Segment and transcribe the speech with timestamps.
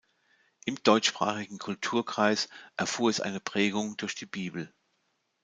[0.65, 4.73] Im deutschsprachigen Kulturkreis erfuhr es eine Prägung durch die Bibel.